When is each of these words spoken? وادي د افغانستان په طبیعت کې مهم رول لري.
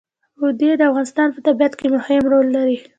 وادي 0.41 0.69
د 0.77 0.81
افغانستان 0.89 1.27
په 1.31 1.39
طبیعت 1.47 1.73
کې 1.79 1.87
مهم 1.95 2.23
رول 2.31 2.47
لري. 2.57 2.77